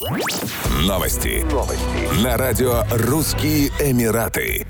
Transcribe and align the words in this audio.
Новости. 0.00 1.44
Новости. 1.52 2.24
На 2.24 2.38
радио 2.38 2.84
«Русские 2.90 3.68
Эмираты». 3.80 4.66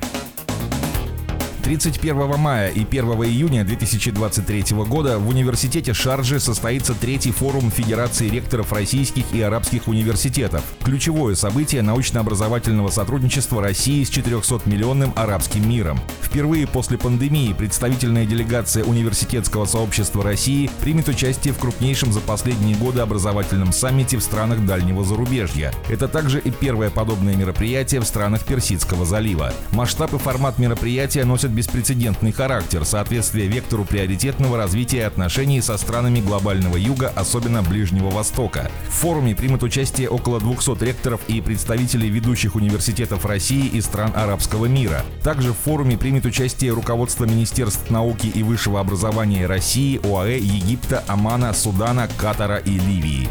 31 1.62 2.36
мая 2.36 2.68
и 2.70 2.84
1 2.84 3.04
июня 3.04 3.64
2023 3.64 4.76
года 4.88 5.20
в 5.20 5.28
университете 5.28 5.94
Шарджи 5.94 6.40
состоится 6.40 6.94
третий 6.94 7.30
форум 7.30 7.70
Федерации 7.70 8.28
ректоров 8.28 8.72
российских 8.72 9.32
и 9.32 9.40
арабских 9.40 9.86
университетов. 9.86 10.64
Ключевое 10.82 11.36
событие 11.36 11.82
научно-образовательного 11.82 12.88
сотрудничества 12.88 13.62
России 13.62 14.02
с 14.02 14.10
400-миллионным 14.10 15.12
арабским 15.14 15.68
миром. 15.68 16.00
Впервые 16.30 16.68
после 16.68 16.96
пандемии 16.96 17.52
представительная 17.52 18.24
делегация 18.24 18.84
университетского 18.84 19.64
сообщества 19.64 20.22
России 20.22 20.70
примет 20.80 21.08
участие 21.08 21.52
в 21.52 21.58
крупнейшем 21.58 22.12
за 22.12 22.20
последние 22.20 22.76
годы 22.76 23.00
образовательном 23.00 23.72
саммите 23.72 24.16
в 24.16 24.22
странах 24.22 24.64
дальнего 24.64 25.02
зарубежья. 25.04 25.72
Это 25.88 26.06
также 26.06 26.38
и 26.38 26.52
первое 26.52 26.88
подобное 26.88 27.34
мероприятие 27.34 28.00
в 28.00 28.04
странах 28.04 28.44
Персидского 28.44 29.04
залива. 29.04 29.52
Масштаб 29.72 30.14
и 30.14 30.18
формат 30.18 30.60
мероприятия 30.60 31.24
носят 31.24 31.50
беспрецедентный 31.50 32.30
характер, 32.30 32.84
соответствие 32.84 33.48
вектору 33.48 33.84
приоритетного 33.84 34.56
развития 34.56 35.06
отношений 35.06 35.60
со 35.60 35.76
странами 35.78 36.20
глобального 36.20 36.76
юга, 36.76 37.12
особенно 37.16 37.64
Ближнего 37.64 38.08
Востока. 38.10 38.70
В 38.88 38.92
форуме 38.92 39.34
примут 39.34 39.64
участие 39.64 40.08
около 40.08 40.38
200 40.38 40.84
ректоров 40.84 41.22
и 41.26 41.40
представителей 41.40 42.08
ведущих 42.08 42.54
университетов 42.54 43.26
России 43.26 43.66
и 43.66 43.80
стран 43.80 44.12
арабского 44.14 44.66
мира. 44.66 45.02
Также 45.24 45.52
в 45.52 45.56
форуме 45.56 45.98
примет 45.98 46.19
участие 46.26 46.72
руководство 46.72 47.24
Министерств 47.24 47.90
науки 47.90 48.26
и 48.26 48.42
высшего 48.42 48.80
образования 48.80 49.46
России, 49.46 50.00
ОАЭ, 50.04 50.38
Египта, 50.38 51.04
Омана, 51.06 51.52
Судана, 51.52 52.08
Катара 52.18 52.56
и 52.56 52.78
Ливии. 52.78 53.28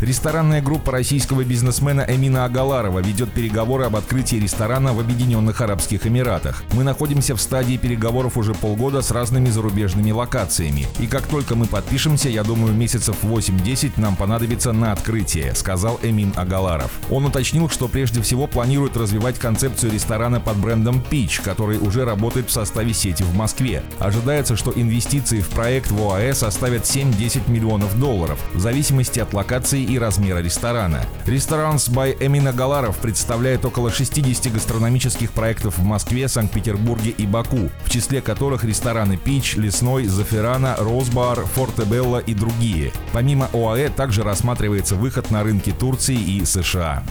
Ресторанная 0.00 0.60
группа 0.60 0.92
российского 0.92 1.42
бизнесмена 1.42 2.04
Эмина 2.06 2.44
Агаларова 2.44 2.98
ведет 2.98 3.32
переговоры 3.32 3.84
об 3.84 3.96
открытии 3.96 4.36
ресторана 4.36 4.92
в 4.92 5.00
Объединенных 5.00 5.62
Арабских 5.62 6.06
Эмиратах. 6.06 6.64
Мы 6.72 6.84
находимся 6.84 7.34
в 7.34 7.40
стадии 7.40 7.78
переговоров 7.78 8.36
уже 8.36 8.52
полгода 8.52 9.00
с 9.00 9.10
разными 9.10 9.48
зарубежными 9.48 10.10
локациями. 10.10 10.86
И 10.98 11.06
как 11.06 11.26
только 11.26 11.54
мы 11.54 11.64
подпишемся, 11.64 12.28
я 12.28 12.44
думаю, 12.44 12.74
месяцев 12.74 13.16
8-10 13.22 13.92
нам 13.96 14.16
понадобится 14.16 14.72
на 14.72 14.92
открытие, 14.92 15.54
сказал 15.54 15.98
Эмин 16.02 16.34
Агаларов. 16.36 16.90
Он 17.10 17.24
уточнил, 17.24 17.70
что 17.70 17.88
прежде 17.88 18.20
всего 18.20 18.46
планирует 18.46 18.98
развивать 18.98 19.38
концепцию 19.38 19.92
ресторана 19.92 20.40
под 20.40 20.58
брендом 20.58 21.02
Peach, 21.10 21.42
который 21.42 21.78
уже 21.78 22.04
работает 22.04 22.50
в 22.50 22.52
составе 22.52 22.92
сети 22.92 23.22
в 23.22 23.34
Москве. 23.34 23.82
Ожидается, 23.98 24.56
что 24.56 24.72
инвестиции 24.76 25.40
в 25.40 25.48
проект 25.48 25.90
в 25.90 26.06
ОАЭ 26.06 26.34
составят 26.34 26.82
7-10 26.82 27.50
миллионов 27.50 27.98
долларов, 27.98 28.38
в 28.52 28.60
зависимости 28.60 29.20
от 29.20 29.32
локации 29.32 29.85
и 29.86 29.98
размера 29.98 30.38
ресторана. 30.38 31.04
Ресторанс 31.26 31.88
by 31.88 32.16
Эмина 32.20 32.52
Галаров 32.52 32.98
представляет 32.98 33.64
около 33.64 33.90
60 33.90 34.52
гастрономических 34.52 35.32
проектов 35.32 35.78
в 35.78 35.84
Москве, 35.84 36.28
Санкт-Петербурге 36.28 37.10
и 37.10 37.26
Баку, 37.26 37.70
в 37.84 37.90
числе 37.90 38.20
которых 38.20 38.64
рестораны 38.64 39.16
Пич, 39.16 39.56
Лесной, 39.56 40.06
Заферана, 40.06 40.76
Розбар, 40.78 41.44
Фортебелла 41.46 42.18
и 42.18 42.34
другие. 42.34 42.92
Помимо 43.12 43.48
ОАЭ 43.52 43.90
также 43.90 44.22
рассматривается 44.22 44.96
выход 44.96 45.30
на 45.30 45.42
рынки 45.42 45.72
Турции 45.72 46.16
и 46.16 46.44
США. 46.44 47.04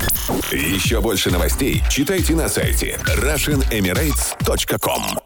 Еще 0.52 1.02
больше 1.02 1.32
новостей 1.32 1.84
читайте 1.89 2.36
на 2.36 2.50
сайте 2.50 3.00
RussianEmirates.com 3.06 5.25